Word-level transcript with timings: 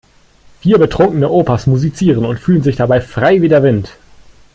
Vier 0.61 0.79
betrunkene 0.79 1.29
Opas 1.29 1.67
musizieren 1.67 2.25
und 2.25 2.39
fühlen 2.39 2.63
sich 2.63 2.75
dabei 2.75 3.01
frei 3.01 3.43
wie 3.43 3.49
der 3.49 3.61
Wind. 3.61 3.95